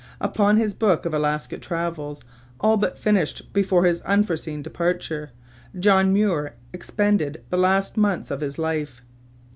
[0.19, 2.23] Upon this book of Alaska travels,
[2.59, 5.29] all but finished before his unforeseen departure,
[5.79, 9.03] John Muir expended the last months of his life.